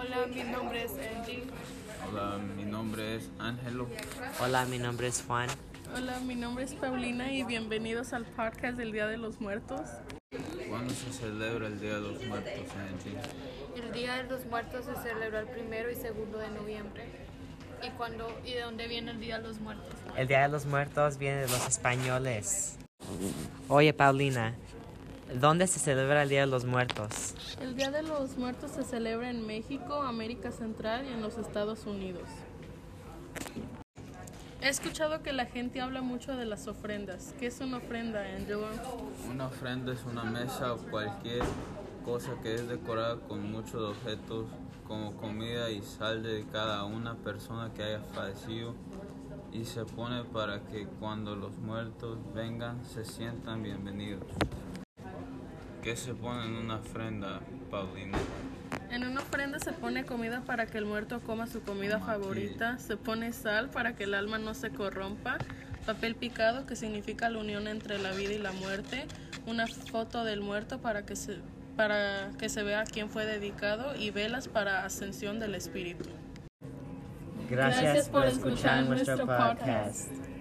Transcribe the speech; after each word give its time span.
Hola, 0.00 0.26
mi 0.28 0.42
nombre 0.44 0.84
es 0.84 0.92
Angie. 0.92 1.42
Hola, 2.08 2.38
mi 2.56 2.64
nombre 2.64 3.16
es 3.16 3.28
Ángelo. 3.38 3.86
Hola, 4.40 4.64
mi 4.64 4.78
nombre 4.78 5.08
es 5.08 5.22
Juan. 5.26 5.46
Hola, 5.94 6.18
mi 6.20 6.34
nombre 6.36 6.64
es 6.64 6.72
Paulina 6.72 7.30
y 7.30 7.44
bienvenidos 7.44 8.14
al 8.14 8.24
podcast 8.24 8.78
del 8.78 8.92
Día 8.92 9.06
de 9.08 9.18
los 9.18 9.42
Muertos. 9.42 9.82
¿Cuándo 10.70 10.94
se 10.94 11.12
celebra 11.12 11.66
el 11.66 11.78
Día 11.78 11.96
de 11.96 12.00
los 12.00 12.24
Muertos, 12.24 12.64
Angie? 12.78 13.18
El 13.76 13.92
Día 13.92 14.22
de 14.22 14.22
los 14.22 14.46
Muertos 14.46 14.86
se 14.86 14.96
celebra 15.06 15.40
el 15.40 15.48
primero 15.48 15.90
y 15.90 15.96
segundo 15.96 16.38
de 16.38 16.48
noviembre. 16.48 17.04
¿Y 17.86 17.90
cuándo 17.90 18.26
y 18.42 18.54
de 18.54 18.62
dónde 18.62 18.88
viene 18.88 19.10
el 19.10 19.20
Día 19.20 19.38
de 19.38 19.48
los 19.48 19.60
Muertos? 19.60 19.94
El 20.16 20.28
Día 20.28 20.40
de 20.40 20.48
los 20.48 20.64
Muertos 20.64 21.18
viene 21.18 21.42
de 21.42 21.48
los 21.48 21.68
españoles. 21.68 22.78
Oye, 23.68 23.92
Paulina, 23.92 24.54
¿dónde 25.34 25.66
se 25.66 25.78
celebra 25.78 26.22
el 26.22 26.28
Día 26.28 26.40
de 26.40 26.46
los 26.46 26.64
Muertos? 26.64 27.34
El 27.60 27.76
Día 27.76 27.90
de 27.90 28.02
los 28.02 28.36
Muertos 28.36 28.72
se 28.72 28.82
celebra 28.82 29.30
en 29.30 29.46
México, 29.46 30.02
América 30.02 30.50
Central 30.50 31.06
y 31.06 31.12
en 31.12 31.22
los 31.22 31.38
Estados 31.38 31.86
Unidos. 31.86 32.28
He 34.62 34.68
escuchado 34.68 35.22
que 35.22 35.32
la 35.32 35.46
gente 35.46 35.80
habla 35.80 36.02
mucho 36.02 36.36
de 36.36 36.44
las 36.44 36.66
ofrendas. 36.68 37.34
¿Qué 37.38 37.46
es 37.46 37.60
una 37.60 37.78
ofrenda, 37.78 38.20
Angelo? 38.20 38.66
Una 39.30 39.46
ofrenda 39.46 39.92
es 39.92 40.04
una 40.04 40.24
mesa 40.24 40.74
o 40.74 40.76
cualquier 40.76 41.42
cosa 42.04 42.32
que 42.42 42.56
es 42.56 42.68
decorada 42.68 43.16
con 43.16 43.50
muchos 43.50 43.96
objetos 43.96 44.46
como 44.86 45.16
comida 45.16 45.70
y 45.70 45.80
sal 45.82 46.22
dedicada 46.22 46.80
a 46.80 46.84
una 46.84 47.14
persona 47.14 47.72
que 47.72 47.84
haya 47.84 48.00
fallecido 48.12 48.74
y 49.52 49.64
se 49.64 49.84
pone 49.84 50.24
para 50.24 50.60
que 50.64 50.86
cuando 50.98 51.36
los 51.36 51.56
muertos 51.58 52.18
vengan 52.34 52.84
se 52.84 53.04
sientan 53.04 53.62
bienvenidos. 53.62 54.24
¿Qué 55.82 55.96
se 55.96 56.14
pone 56.14 56.44
en 56.46 56.56
una 56.56 56.76
ofrenda, 56.76 57.40
Paulina? 57.70 58.18
En 58.90 59.04
una 59.04 59.20
ofrenda 59.20 59.58
se 59.58 59.72
pone 59.72 60.04
comida 60.04 60.42
para 60.42 60.66
que 60.66 60.78
el 60.78 60.84
muerto 60.84 61.20
coma 61.20 61.46
su 61.46 61.62
comida 61.62 61.96
aquí. 61.96 62.06
favorita, 62.06 62.78
se 62.78 62.96
pone 62.96 63.32
sal 63.32 63.70
para 63.70 63.94
que 63.94 64.04
el 64.04 64.14
alma 64.14 64.38
no 64.38 64.54
se 64.54 64.70
corrompa, 64.70 65.38
papel 65.86 66.16
picado 66.16 66.66
que 66.66 66.76
significa 66.76 67.30
la 67.30 67.38
unión 67.38 67.66
entre 67.66 67.98
la 67.98 68.12
vida 68.12 68.32
y 68.32 68.38
la 68.38 68.52
muerte, 68.52 69.06
una 69.46 69.66
foto 69.66 70.24
del 70.24 70.40
muerto 70.42 70.80
para 70.80 71.06
que 71.06 71.16
se, 71.16 71.38
para 71.76 72.30
que 72.38 72.48
se 72.48 72.62
vea 72.62 72.80
a 72.80 72.84
quién 72.84 73.08
fue 73.08 73.24
dedicado 73.24 73.96
y 73.96 74.10
velas 74.10 74.48
para 74.48 74.84
ascensión 74.84 75.38
del 75.40 75.54
espíritu. 75.54 76.08
Gracias, 77.48 77.82
Gracias 77.82 78.08
por 78.10 78.22
por 78.22 78.30
escuchar 78.30 78.84
nuestro 78.84 79.26
podcast. 79.26 80.08
podcast. 80.08 80.40